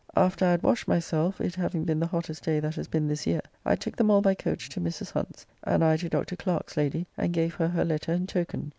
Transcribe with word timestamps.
After 0.15 0.45
I 0.47 0.49
had 0.49 0.63
washed 0.63 0.87
myself, 0.87 1.39
it 1.39 1.53
having 1.53 1.83
been 1.85 1.99
the 1.99 2.07
hottest 2.07 2.43
day 2.43 2.59
that 2.59 2.73
has 2.75 2.87
been 2.87 3.07
this 3.07 3.27
year, 3.27 3.41
I 3.63 3.75
took 3.75 3.95
them 3.97 4.09
all 4.09 4.19
by 4.21 4.33
coach 4.33 4.67
to 4.69 4.81
Mrs. 4.81 5.11
Hunt's, 5.11 5.45
and 5.63 5.83
I 5.83 5.95
to 5.97 6.09
Dr. 6.09 6.35
Clerke's 6.35 6.75
lady, 6.75 7.05
and 7.19 7.31
gave 7.31 7.53
her 7.53 7.67
her 7.67 7.85
letter 7.85 8.11
and 8.11 8.27
token. 8.27 8.69